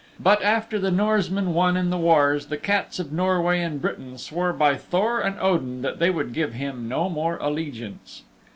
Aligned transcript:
But 0.19 0.41
after 0.41 0.79
the 0.79 0.89
Norsemen 0.89 1.53
won 1.53 1.77
in 1.77 1.91
the 1.91 1.97
wars 1.99 2.47
the 2.47 2.57
Cats 2.57 2.97
of 2.97 3.11
Norway 3.11 3.61
and 3.61 3.79
Britain 3.79 4.17
swore 4.17 4.51
by 4.51 4.75
Thor 4.75 5.19
and 5.19 5.39
Odin 5.39 5.83
that 5.83 5.99
they 5.99 6.09
would 6.09 6.33
give 6.33 6.53
him 6.55 6.87
no 6.89 7.07
more 7.07 7.37
allegiance. 7.37 8.23